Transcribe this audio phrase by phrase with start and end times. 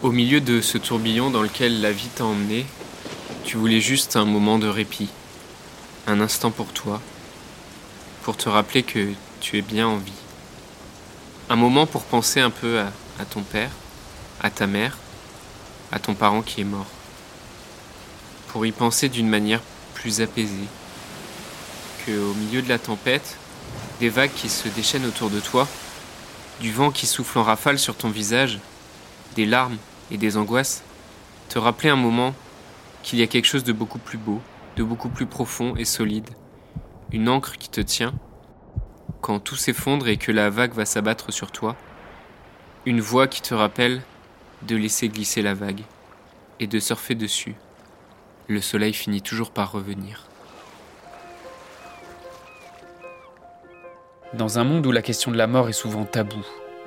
[0.00, 2.64] Au milieu de ce tourbillon dans lequel la vie t'a emmené,
[3.42, 5.08] tu voulais juste un moment de répit,
[6.06, 7.00] un instant pour toi,
[8.22, 9.08] pour te rappeler que
[9.40, 10.12] tu es bien en vie.
[11.50, 13.72] Un moment pour penser un peu à, ton père,
[14.40, 14.96] à ta mère,
[15.90, 16.86] à ton parent qui est mort.
[18.46, 19.62] Pour y penser d'une manière
[19.94, 20.68] plus apaisée.
[22.06, 23.36] Que au milieu de la tempête,
[23.98, 25.66] des vagues qui se déchaînent autour de toi,
[26.60, 28.60] du vent qui souffle en rafale sur ton visage,
[29.38, 29.76] des larmes
[30.10, 30.82] et des angoisses,
[31.48, 32.34] te rappeler un moment
[33.04, 34.40] qu'il y a quelque chose de beaucoup plus beau,
[34.74, 36.28] de beaucoup plus profond et solide,
[37.12, 38.12] une encre qui te tient,
[39.20, 41.76] quand tout s'effondre et que la vague va s'abattre sur toi,
[42.84, 44.02] une voix qui te rappelle
[44.62, 45.82] de laisser glisser la vague
[46.58, 47.54] et de surfer dessus.
[48.48, 50.26] Le soleil finit toujours par revenir.
[54.34, 56.44] Dans un monde où la question de la mort est souvent taboue,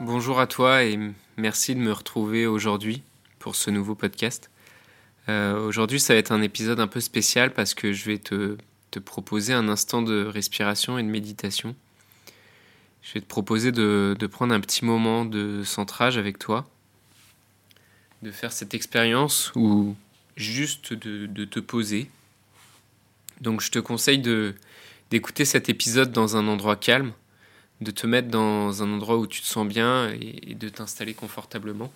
[0.00, 0.96] Bonjour à toi et
[1.36, 3.02] merci de me retrouver aujourd'hui
[3.40, 4.48] pour ce nouveau podcast.
[5.28, 8.56] Euh, aujourd'hui, ça va être un épisode un peu spécial parce que je vais te,
[9.04, 11.74] proposer un instant de respiration et de méditation.
[13.02, 16.68] Je vais te proposer de, prendre un petit moment de centrage avec toi,
[18.22, 19.96] de faire cette expérience ou
[20.36, 22.08] juste de, te poser.
[23.40, 24.22] Donc, je te conseille
[25.10, 27.12] d'écouter cet épisode dans un endroit calme
[27.80, 31.92] de te mettre dans un endroit où tu te sens bien et, de t'installer confortablement.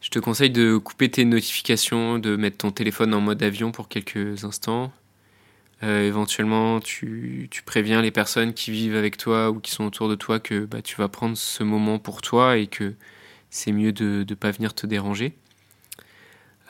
[0.00, 3.88] Je te conseille de couper tes notifications, de mettre ton téléphone en mode avion pour
[3.88, 4.92] quelques instants.
[5.82, 10.08] Euh, éventuellement, tu, tu, préviens les personnes qui vivent avec toi ou qui sont autour
[10.08, 12.94] de toi que bah, tu vas prendre ce moment pour toi et que
[13.50, 15.34] c'est mieux de ne pas venir te déranger.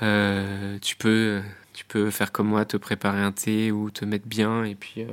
[0.03, 1.41] Euh, tu, peux,
[1.72, 4.65] tu peux faire comme moi, te préparer un thé ou te mettre bien.
[4.65, 5.12] Et puis, euh,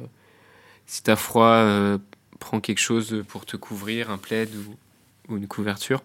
[0.86, 2.00] si tu as froid,
[2.44, 4.50] prends quelque chose pour te couvrir, un plaid
[5.30, 6.04] ou, une couverture.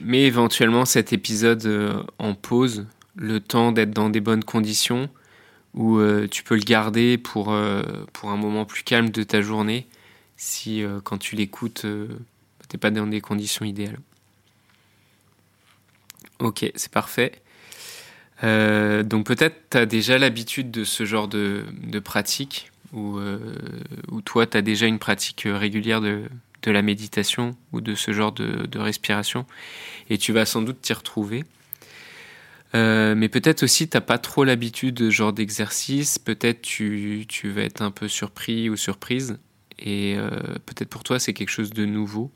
[0.00, 5.10] Mais éventuellement, cet épisode euh, en pause, le temps d'être dans des bonnes conditions,
[5.74, 7.82] où euh, tu peux le garder pour, euh,
[8.14, 9.86] pour un moment plus calme de ta journée,
[10.38, 13.98] si quand tu l'écoutes, tu n'es pas dans des conditions idéales.
[16.38, 17.32] Ok, c'est parfait.
[18.42, 23.38] donc peut-être tu as déjà l'habitude de ce genre de pratique ou, euh,
[24.24, 26.24] toi, tu as déjà une pratique régulière de,
[26.62, 29.46] de, la méditation ou de ce genre de, respiration,
[30.10, 31.44] et tu vas sans doute t'y retrouver.
[32.74, 37.50] Euh, mais peut-être aussi t'as pas trop l'habitude de ce genre d'exercice, peut-être tu, tu
[37.50, 39.38] vas être un peu surpris ou surprise,
[39.78, 40.30] et euh,
[40.66, 42.32] peut-être pour toi c'est quelque chose de nouveau,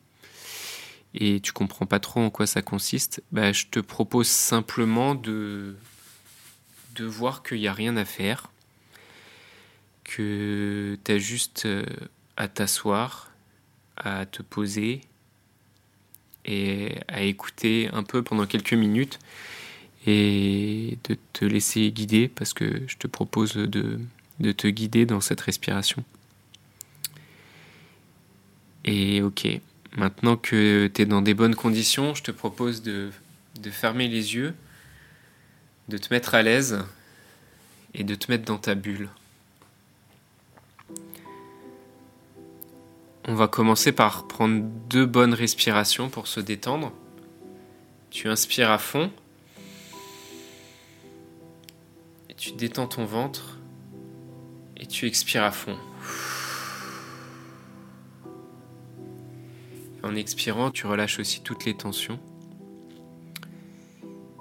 [1.15, 3.23] et tu comprends pas trop en quoi ça consiste.
[3.33, 5.75] Bah, je te propose simplement de,
[6.95, 8.51] de voir qu'il n'y a rien à faire,
[10.11, 11.85] que tu as juste euh,
[12.37, 13.31] à t'asseoir,
[13.97, 15.03] à te poser
[16.45, 19.19] et à écouter un peu pendant quelques minutes
[20.07, 24.01] et de te laisser guider parce que je te propose de,
[24.53, 26.03] te guider dans cette respiration.
[28.85, 29.47] Et ok,
[29.97, 33.11] maintenant que tu es dans des bonnes conditions, je te propose de
[33.71, 34.55] fermer les yeux,
[35.89, 36.83] de te mettre à l'aise
[37.93, 39.11] et de te mettre dans ta bulle.
[43.29, 46.93] On va commencer par prendre deux bonnes respirations pour se détendre.
[48.11, 49.11] Tu inspires à fond.
[52.31, 53.59] Et tu détends ton ventre.
[54.79, 55.77] Et tu expires à fond.
[60.03, 62.19] En expirant, tu relâches aussi toutes les tensions.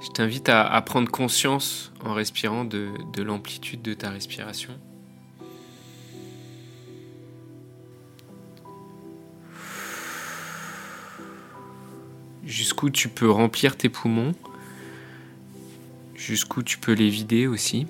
[0.01, 4.73] Je t'invite à, prendre conscience en respirant de l'amplitude de ta respiration.
[12.49, 14.33] Jusqu'où tu peux remplir tes poumons,
[16.15, 17.85] jusqu'où tu peux les vider aussi.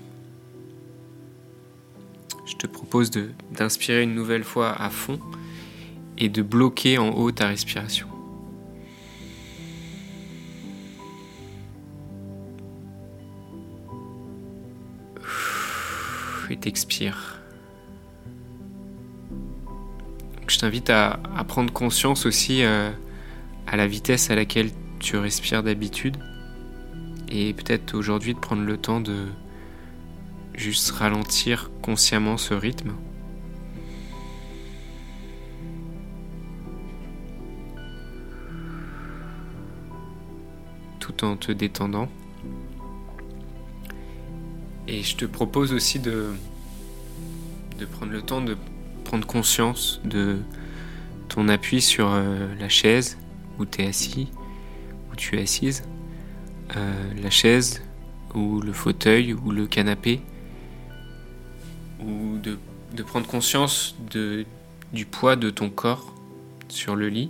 [2.45, 3.09] Je te propose
[3.51, 5.19] d'inspirer une nouvelle fois à fond
[6.17, 8.07] et de bloquer en haut ta respiration.
[16.49, 17.39] Et t'expires.
[20.47, 22.89] Je t'invite à, prendre conscience aussi euh,
[23.69, 26.17] à la vitesse à laquelle tu respires d'habitude
[27.29, 29.27] et peut-être aujourd'hui de prendre le temps de
[30.55, 32.93] juste ralentir consciemment ce rythme.
[40.99, 42.09] Tout en te détendant.
[44.87, 46.33] Et je te propose aussi de,
[47.77, 48.57] de prendre le temps de
[49.03, 50.39] prendre conscience de
[51.27, 53.19] ton appui sur euh, la chaise
[53.59, 54.29] où tu es assis,
[55.11, 55.83] où tu es assise,
[56.75, 57.81] euh, la chaise
[58.33, 60.21] ou le fauteuil ou le canapé,
[61.99, 62.57] ou de,
[63.03, 63.95] prendre conscience
[64.93, 66.13] du poids de ton corps
[66.67, 67.29] sur le lit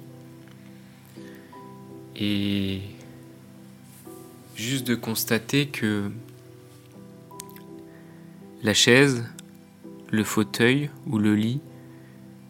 [2.16, 2.82] et
[4.56, 6.12] juste de constater que
[8.62, 9.26] la chaise,
[10.12, 11.62] le fauteuil ou le lit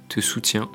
[0.08, 0.72] te soutient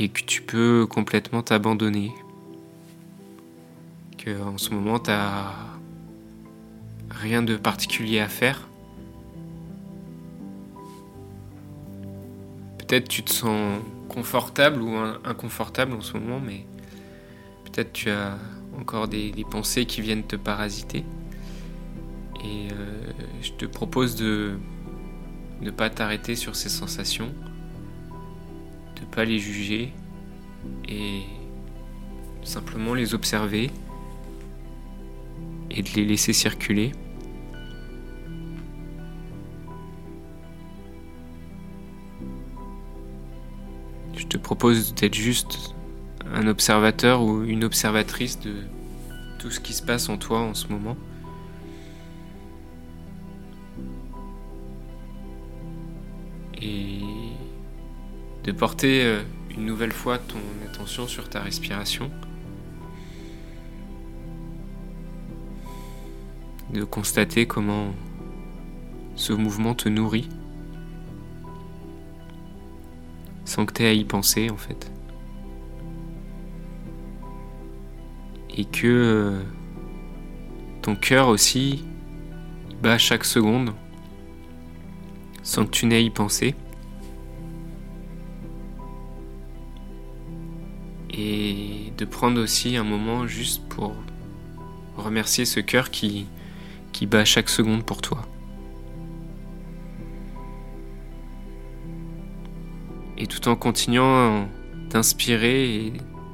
[0.00, 2.10] et que tu peux complètement t'abandonner.
[4.16, 5.52] Que en ce moment t'as
[7.10, 8.66] rien de particulier à faire.
[12.78, 16.64] Peut-être tu te sens confortable ou inconfortable en ce moment, mais
[17.64, 18.38] peut-être tu as
[18.78, 21.04] encore des, des pensées qui viennent te parasiter.
[22.42, 23.02] Et euh,
[23.42, 24.54] je te propose de
[25.60, 27.34] ne pas t'arrêter sur ces sensations,
[29.00, 29.92] de ne pas les juger
[30.88, 31.22] et
[32.42, 33.70] simplement les observer
[35.70, 36.92] et de les laisser circuler.
[44.16, 45.74] Je te propose d'être juste
[46.32, 48.54] un observateur ou une observatrice de
[49.38, 50.96] tout ce qui se passe en toi en ce moment.
[56.62, 57.00] et
[58.44, 60.38] de porter euh, une nouvelle fois ton
[60.68, 62.10] attention sur ta respiration.
[66.72, 67.92] De constater comment
[69.16, 70.28] ce mouvement te nourrit
[73.44, 74.90] sans que tu aies à y penser en fait.
[78.56, 79.42] Et que euh,
[80.82, 81.84] ton cœur aussi
[82.82, 83.72] bat chaque seconde
[85.42, 86.54] sans que tu n'aies y pensé.
[91.22, 93.94] Et de prendre aussi un moment juste pour
[94.96, 96.26] remercier ce cœur qui,
[97.02, 98.22] bat chaque seconde pour toi.
[103.18, 104.48] Et tout en continuant
[104.88, 105.92] d'inspirer et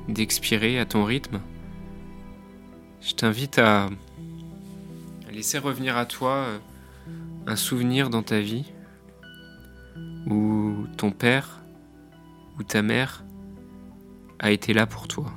[0.08, 1.40] d'expirer à ton rythme,
[3.00, 3.88] je t'invite à
[5.32, 6.58] laisser revenir à toi euh,
[7.46, 8.72] un souvenir dans ta vie
[10.26, 11.60] où ton père
[12.58, 13.25] ou ta mère
[14.38, 15.32] a été là pour toi.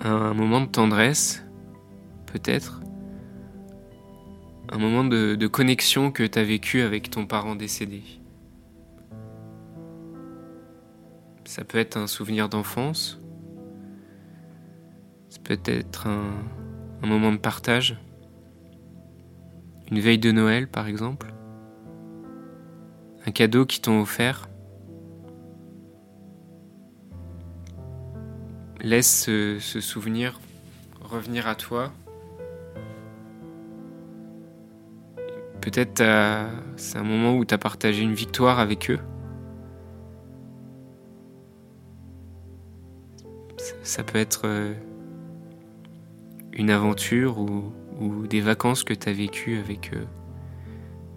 [0.00, 1.44] Un moment de tendresse,
[2.26, 2.80] peut-être.
[4.70, 8.02] Un moment de, connexion que tu as vécu avec ton parent décédé.
[11.44, 13.20] Ça peut être un souvenir d'enfance.
[15.28, 17.98] Ça peut être un moment de partage.
[19.90, 21.33] Une veille de Noël, par exemple.
[23.26, 24.48] Un cadeau qui t'ont offert.
[28.80, 30.40] Laisse ce, souvenir
[31.02, 31.92] revenir à toi.
[35.60, 36.02] Peut-être
[36.76, 38.98] c'est un moment où tu as partagé une victoire avec eux.
[43.82, 44.74] Ça peut être euh,
[46.52, 50.04] une aventure ou ou des vacances que tu as vécues avec euh,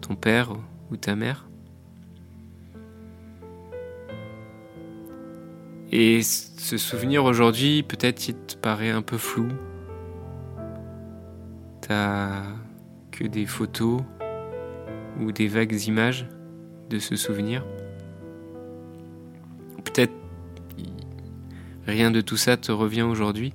[0.02, 0.54] ton père
[0.92, 1.47] ou ta mère.
[5.92, 9.48] Et ce souvenir aujourd'hui, peut-être il te paraît un peu flou.
[11.82, 12.44] T'as
[13.12, 14.02] que des photos
[15.22, 16.28] ou des vagues images
[16.90, 17.66] de ce souvenir?
[19.86, 20.14] Peut-être
[21.86, 23.54] rien de tout ça te revient aujourd'hui,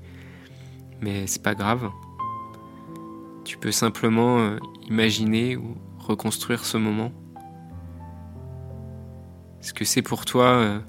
[1.02, 1.90] mais c'est pas grave.
[3.44, 4.58] Tu peux simplement euh,
[4.88, 7.12] imaginer ou reconstruire ce moment.
[9.60, 10.80] Est-ce que c'est pour toi euh,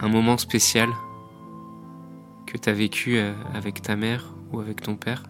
[0.00, 0.88] un moment spécial
[2.46, 5.22] que tu as vécu euh, avec ta mère ou avec ton père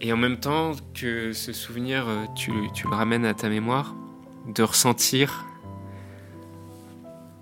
[0.00, 3.94] Et en même temps que ce souvenir, tu, tu le ramènes à ta mémoire,
[4.46, 5.46] de ressentir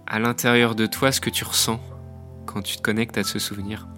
[0.07, 1.81] à l'intérieur de toi ce que tu ressens
[2.47, 3.89] quand tu te connectes à ce souvenir.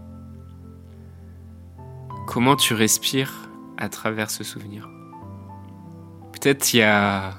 [2.26, 4.88] Comment tu respires à travers ce souvenir?
[6.32, 7.34] Peut-être il y a,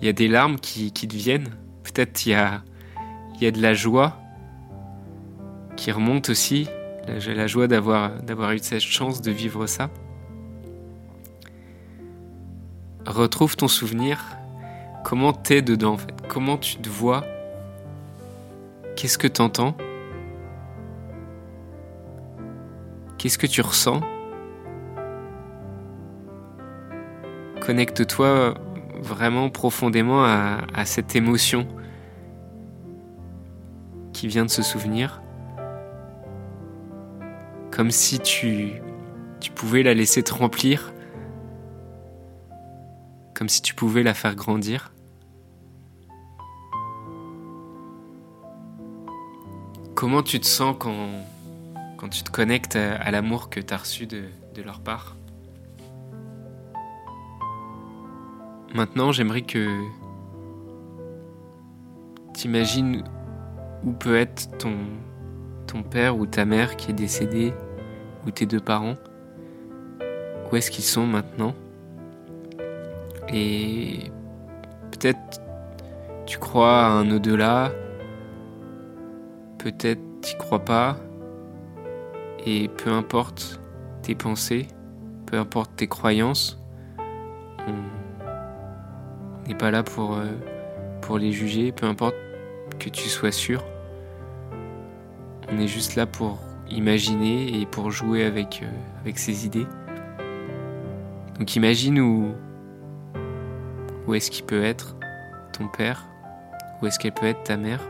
[0.00, 1.50] il y a des larmes qui, qui te viennent.
[1.82, 2.62] Peut-être il y a,
[3.40, 4.18] y a de la joie
[5.76, 6.68] qui remonte aussi.
[7.18, 9.90] J'ai la joie d'avoir, d'avoir eu cette chance de vivre ça.
[13.06, 14.24] Retrouve ton souvenir.
[15.04, 16.14] Comment t'es dedans en fait?
[16.28, 17.24] Comment tu te vois?
[18.96, 19.76] Qu'est-ce que t'entends?
[23.18, 24.00] Qu'est-ce que tu ressens?
[27.60, 28.54] Connecte-toi
[29.04, 31.68] vraiment profondément à, cette émotion
[34.12, 35.22] qui vient de se souvenir.
[37.70, 38.80] Comme si tu,
[39.54, 40.92] pouvais la laisser te remplir.
[43.34, 44.92] Comme si tu pouvais la faire grandir.
[49.94, 54.28] Comment tu te sens quand, tu te connectes à, l'amour que tu as reçu de
[54.64, 55.16] leur part?
[58.74, 59.68] Maintenant, j'aimerais que
[62.32, 63.04] t'imagines
[63.84, 64.74] où peut être ton,
[65.90, 67.54] père ou ta mère qui est décédé,
[68.26, 68.96] ou tes deux parents.
[70.50, 71.54] Où est-ce qu'ils sont maintenant?
[73.32, 74.10] Et
[74.90, 75.40] peut-être
[76.26, 77.70] tu crois à un au-delà,
[79.58, 80.96] peut-être t'y crois pas,
[82.44, 83.60] et peu importe
[84.02, 84.66] tes pensées,
[85.26, 86.60] peu importe tes croyances,
[87.68, 88.03] on
[89.46, 90.26] n'est pas là pour, euh,
[91.00, 92.14] pour les juger, peu importe
[92.78, 93.62] que tu sois sûr.
[95.52, 96.38] On est juste là pour
[96.70, 98.70] imaginer et pour jouer avec, euh,
[99.02, 99.66] avec ses idées.
[101.38, 102.32] Donc imagine où,
[104.06, 104.96] où est-ce qu'il peut être
[105.56, 106.06] ton père,
[106.80, 107.80] où est-ce qu'elle peut être ta mère.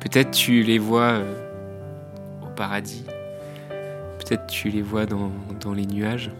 [0.00, 1.34] Peut-être tu les vois euh,
[2.42, 3.04] au paradis.
[4.18, 5.30] Peut-être tu les vois dans,
[5.74, 6.30] les nuages.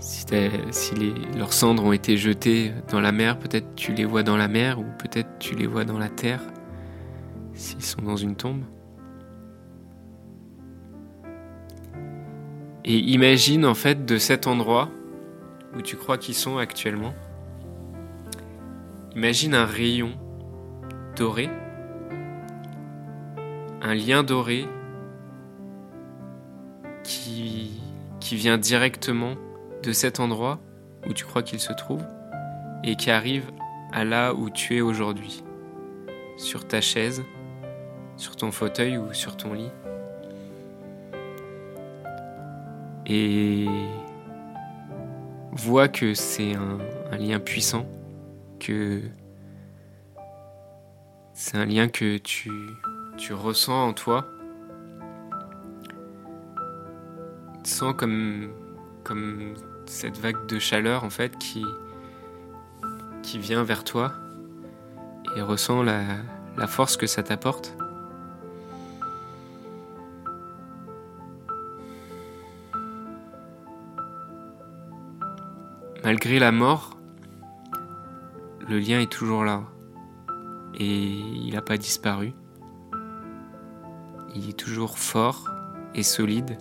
[0.00, 0.24] Si,
[1.36, 4.78] leurs cendres ont été jetées dans la mer, peut-être tu les vois dans la mer
[4.78, 6.40] ou peut-être tu les vois dans la terre
[7.54, 8.62] s'ils sont dans une tombe.
[12.84, 14.88] Et imagine en fait de cet endroit
[15.76, 17.14] où tu crois qu'ils sont actuellement,
[19.14, 20.12] imagine un rayon
[21.16, 21.50] doré
[23.80, 24.66] un lien doré
[27.04, 27.80] qui,
[28.20, 29.34] qui vient directement
[29.82, 30.58] de cet endroit
[31.08, 32.02] où tu crois qu'il se trouve
[32.84, 33.50] et qui arrive
[33.92, 35.42] à là où tu es aujourd'hui,
[36.36, 37.22] sur ta chaise,
[38.16, 39.70] sur ton fauteuil ou sur ton lit.
[43.06, 43.66] Et
[45.52, 46.78] vois que c'est un,
[47.16, 47.86] lien puissant,
[48.60, 49.00] que
[51.32, 52.50] c'est un lien que tu,
[53.16, 54.26] tu ressens en toi.
[57.64, 58.50] Sens comme,
[59.08, 59.54] comme
[59.86, 61.64] cette vague de chaleur en fait qui,
[63.38, 64.12] vient vers toi
[65.36, 66.02] et ressens la,
[66.56, 67.76] la force que ça t'apporte.
[76.04, 76.96] Malgré la mort,
[78.68, 79.62] le lien est toujours là
[80.78, 82.32] et il n'a pas disparu
[84.38, 85.50] il est toujours fort
[85.94, 86.58] et solide.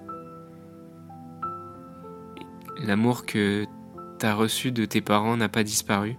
[2.79, 3.65] L'amour que
[4.19, 6.15] tu as reçu de tes parents n'a pas disparu.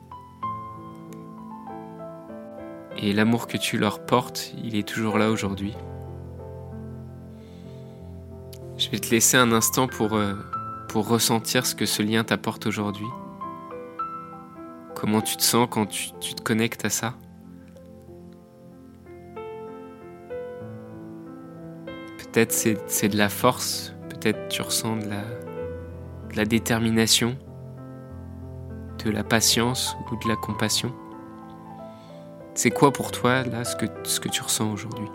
[2.97, 5.75] Et l'amour que tu leur portes, il est toujours là aujourd'hui.
[8.77, 10.35] Je vais te laisser un instant pour, euh,
[10.89, 13.07] pour ressentir ce que ce lien t'apporte aujourd'hui.
[14.97, 17.15] Comment tu te sens quand tu te connectes à ça?
[22.19, 25.23] Peut-être c'est de la force, peut-être tu ressens de la,
[26.31, 27.37] de la détermination,
[29.05, 30.93] de la patience ou de la compassion.
[32.55, 35.09] C'est quoi pour toi là ce que, ce que tu ressens aujourd'hui?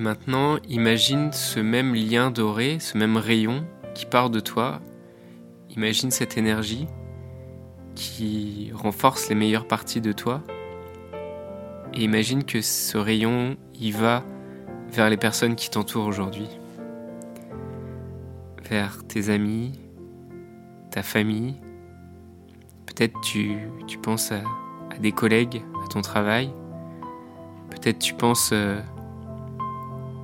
[0.00, 3.64] Maintenant, imagine ce même lien doré, ce même rayon
[3.94, 4.80] qui part de toi.
[5.76, 6.86] Imagine cette énergie
[7.94, 10.42] qui renforce les meilleures parties de toi.
[11.94, 14.24] Et imagine que ce rayon, y va
[14.90, 16.48] vers les personnes qui t'entourent aujourd'hui.
[18.68, 19.78] Vers tes amis,
[20.90, 21.54] ta famille.
[22.86, 24.42] Peut-être tu, tu penses à,
[25.00, 26.52] des collègues, à ton travail.
[27.70, 28.80] Peut-être tu penses euh,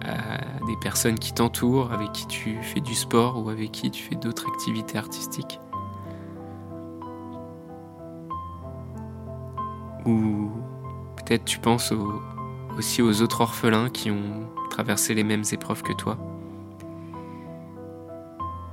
[0.06, 4.02] à des personnes qui t'entourent, avec qui tu fais du sport ou avec qui tu
[4.02, 5.60] fais d'autres activités artistiques.
[10.04, 10.50] Ou
[11.16, 11.92] peut-être tu penses
[12.78, 16.16] aussi aux autres orphelins qui ont traversé les mêmes épreuves que toi.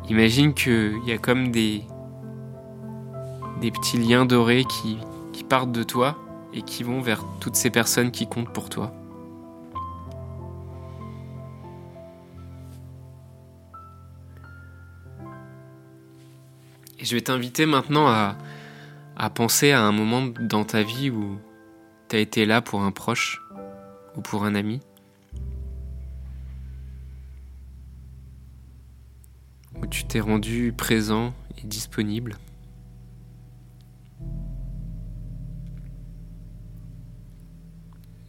[0.09, 1.83] Imagine qu'il y a comme des,
[3.61, 4.97] des petits liens dorés qui,
[5.31, 6.17] qui partent de toi
[6.53, 8.91] et qui vont vers toutes ces personnes qui comptent pour toi.
[17.03, 21.38] Et je vais t'inviter maintenant à, penser à un moment dans ta vie où
[22.07, 23.41] tu as été là pour un proche
[24.15, 24.79] ou pour un ami.
[29.75, 32.38] Où tu t'es rendu présent et disponible.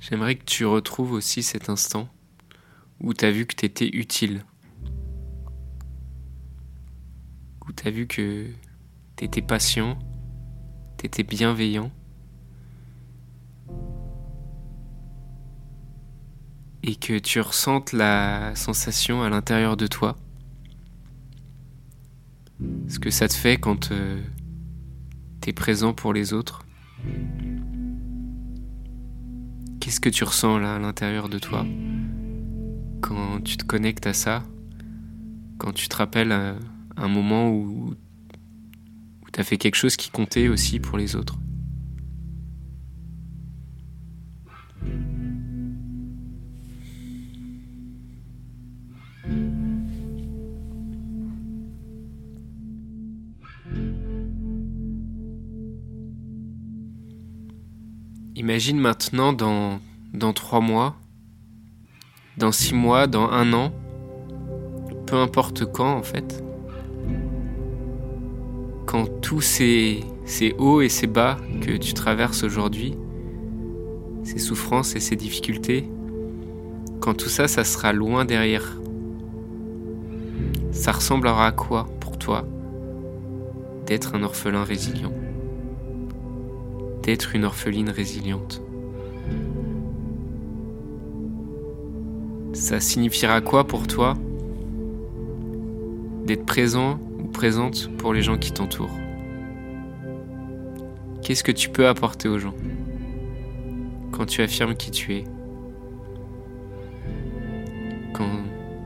[0.01, 2.09] J'aimerais que tu retrouves aussi cet instant
[2.99, 4.45] où tu as vu que tu étais utile.
[7.69, 8.51] Où tu as vu que
[9.17, 9.99] tu étais patient,
[10.99, 11.91] tu étais bienveillant.
[16.83, 20.17] Et que tu ressentes la sensation à l'intérieur de toi.
[22.89, 24.23] Ce que ça te fait quand euh,
[25.41, 26.65] tu es présent pour les autres.
[29.81, 31.67] Qu'est-ce que tu ressens là à l'intérieur de toi?
[33.01, 34.43] Quand tu te connectes à ça?
[35.59, 36.59] Quand tu te rappelles euh,
[36.97, 37.95] un moment où,
[39.35, 41.37] où tu as fait quelque chose qui comptait aussi pour les autres.
[58.37, 59.81] Imagine maintenant dans,
[60.13, 60.97] dans trois mois,
[62.37, 63.73] dans six mois, dans un an,
[65.07, 66.45] peu importe quand en fait,
[68.95, 72.97] quand tous ces, ces hauts et ces bas que tu traverses aujourd'hui,
[74.23, 75.89] ces souffrances et ces difficultés,
[77.01, 78.79] quand tout ça, ça sera loin derrière,
[80.71, 82.47] ça ressemblera à quoi pour toi
[83.85, 85.13] d'être un orphelin résilient
[87.03, 88.63] d'être une orpheline résiliente?
[92.53, 94.15] Ça signifiera quoi pour toi
[96.27, 97.01] d'être présent
[97.35, 98.97] présente pour les gens qui t'entourent.
[101.23, 102.55] Qu'est-ce que tu peux apporter aux gens
[104.13, 105.25] quand tu affirmes qui tu es?
[108.15, 108.31] Quand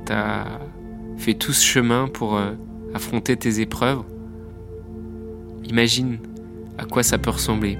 [0.07, 0.61] tu as
[1.19, 2.53] fait tout ce chemin pour euh,
[2.95, 4.03] affronter tes épreuves?
[5.65, 6.19] Imagine
[6.79, 7.77] à quoi ça peut ressembler.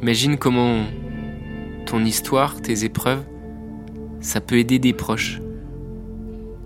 [0.00, 0.84] Imagine comment
[1.86, 3.24] ton histoire, tes épreuves,
[4.20, 5.40] ça peut aider des proches.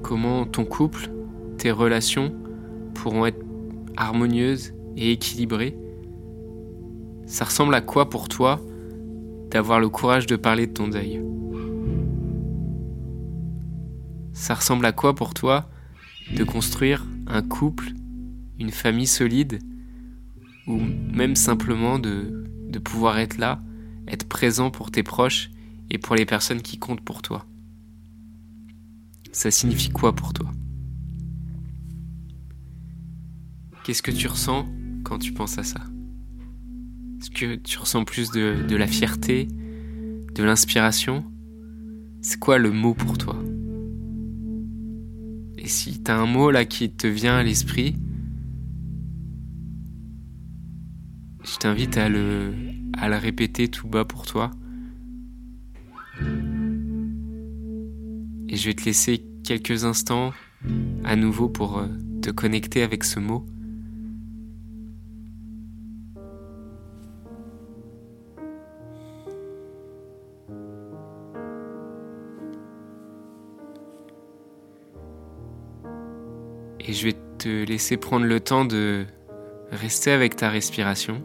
[0.02, 1.10] Comment ton couple,
[1.58, 2.34] tes relations
[2.94, 3.44] pourront être
[3.96, 5.76] harmonieuses et équilibrées?
[7.26, 8.60] Ça ressemble à quoi pour toi
[9.50, 11.22] d'avoir le courage de parler de ton deuil?
[14.32, 15.68] Ça ressemble à quoi pour toi
[16.34, 17.90] de construire un couple,
[18.58, 19.58] une famille solide,
[20.66, 20.78] ou
[21.12, 23.60] même simplement de de pouvoir être là,
[24.10, 25.50] être présent pour tes proches
[25.90, 27.46] et pour les personnes qui comptent pour toi.
[29.32, 30.50] Ça signifie quoi pour toi?
[33.84, 34.66] Qu'est-ce que tu ressens
[35.04, 35.80] quand tu penses à ça?
[37.20, 41.24] Est-ce que tu ressens plus de, la fierté, de l'inspiration?
[42.22, 43.36] C'est quoi le mot pour toi?
[45.58, 47.96] Et si tu un mot là qui te vient à l'esprit,
[51.42, 52.52] Je t'invite à le,
[53.00, 54.50] à le répéter tout bas pour toi.
[58.48, 60.32] Et je vais te laisser quelques instants
[61.04, 61.86] à nouveau pour euh,
[62.20, 63.46] te connecter avec ce mot.
[76.80, 79.06] Et je vais te laisser prendre le temps de
[79.70, 81.22] rester avec ta respiration.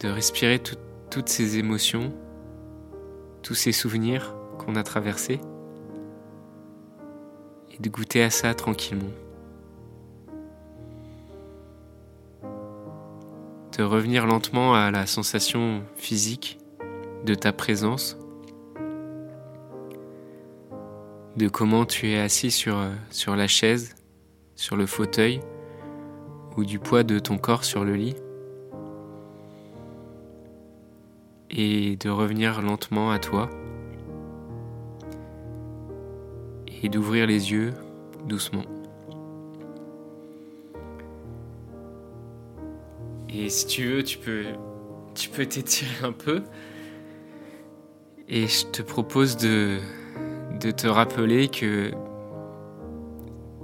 [0.00, 0.60] De respirer
[1.10, 2.12] toutes ces émotions,
[3.42, 5.40] tous ces souvenirs qu'on a traversés,
[7.70, 9.10] et de goûter à ça tranquillement.
[13.76, 16.58] De revenir lentement à la sensation physique
[17.24, 18.16] de ta présence,
[21.36, 22.78] de comment tu es assis sur,
[23.36, 23.94] la chaise,
[24.54, 25.40] sur le fauteuil,
[26.56, 28.16] ou du poids de ton corps sur le lit.
[31.50, 33.50] Et de revenir lentement à toi.
[36.82, 37.72] Et d'ouvrir les yeux
[38.26, 38.64] doucement.
[43.28, 44.44] Et si tu veux, tu peux
[45.14, 46.42] tu t'étirer un peu.
[48.28, 49.78] Et je te propose de,
[50.58, 51.92] te rappeler que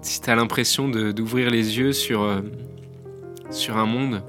[0.03, 2.43] si tu as l'impression d'ouvrir les yeux euh,
[3.51, 4.23] sur un monde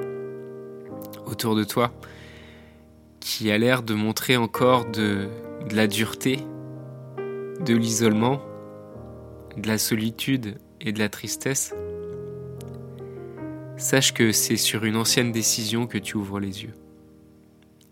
[1.26, 1.92] autour de toi
[3.24, 5.30] qui a l'air de montrer encore de,
[5.72, 6.40] la dureté,
[7.62, 8.42] de l'isolement,
[9.56, 11.74] de la solitude et de la tristesse,
[13.78, 16.74] sache que c'est sur une ancienne décision que tu ouvres les yeux.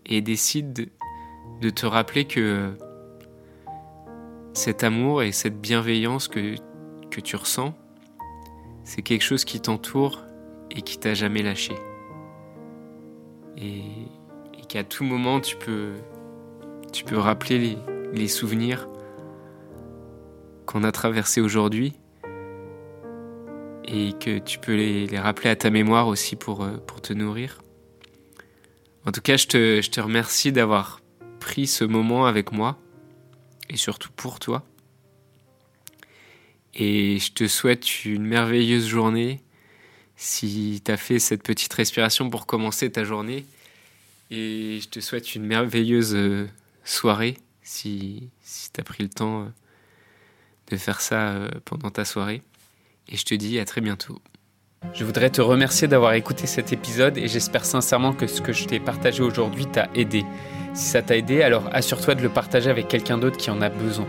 [0.04, 0.90] Et décide
[1.62, 2.70] de te rappeler que
[4.52, 6.56] cet amour et cette bienveillance que,
[7.10, 7.74] que tu ressens,
[8.84, 10.22] c'est quelque chose qui t'entoure
[10.70, 11.72] et qui t'a jamais lâché.
[13.56, 13.80] Et,
[14.72, 15.92] qu'à tout moment tu peux,
[16.94, 17.76] tu peux rappeler
[18.14, 18.88] les, souvenirs
[20.64, 21.92] qu'on a traversés aujourd'hui
[23.84, 27.60] et que tu peux les, rappeler à ta mémoire aussi pour, euh, pour te nourrir.
[29.04, 31.02] En tout cas, je te, je te remercie d'avoir
[31.38, 32.78] pris ce moment avec moi
[33.68, 34.64] et surtout pour toi.
[36.72, 39.42] Et je te souhaite une merveilleuse journée
[40.16, 43.44] si tu as fait cette petite respiration pour commencer ta journée.
[44.34, 46.48] Et je te souhaite une merveilleuse euh,
[46.84, 49.46] soirée si, si tu as pris le temps euh,
[50.70, 52.40] de faire ça euh, pendant ta soirée.
[53.08, 54.22] Et je te dis à très bientôt.
[54.94, 58.64] Je voudrais te remercier d'avoir écouté cet épisode et j'espère sincèrement que ce que je
[58.64, 60.24] t'ai partagé aujourd'hui t'a aidé.
[60.72, 63.68] Si ça t'a aidé, alors assure-toi de le partager avec quelqu'un d'autre qui en a
[63.68, 64.08] besoin.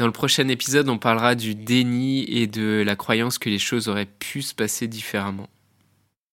[0.00, 3.86] Dans le prochain épisode, on parlera du déni et de la croyance que les choses
[3.86, 5.46] auraient pu se passer différemment.